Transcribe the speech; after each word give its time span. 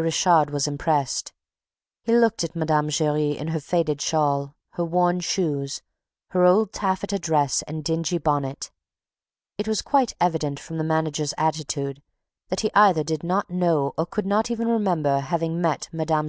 Richard 0.00 0.48
was 0.48 0.66
impressed. 0.66 1.34
He 2.04 2.16
looked 2.16 2.42
at 2.42 2.56
Mme. 2.56 2.88
Giry, 2.88 3.36
in 3.36 3.48
her 3.48 3.60
faded 3.60 4.00
shawl, 4.00 4.56
her 4.70 4.82
worn 4.82 5.20
shoes, 5.20 5.82
her 6.28 6.42
old 6.46 6.72
taffeta 6.72 7.18
dress 7.18 7.60
and 7.68 7.84
dingy 7.84 8.16
bonnet. 8.16 8.70
It 9.58 9.68
was 9.68 9.82
quite 9.82 10.14
evident 10.18 10.58
from 10.58 10.78
the 10.78 10.84
manager's 10.84 11.34
attitude, 11.36 12.00
that 12.48 12.60
he 12.60 12.70
either 12.74 13.04
did 13.04 13.22
not 13.22 13.50
know 13.50 13.92
or 13.98 14.06
could 14.06 14.24
not 14.24 14.48
remember 14.48 15.18
having 15.18 15.60
met 15.60 15.90
Mme. 15.92 16.28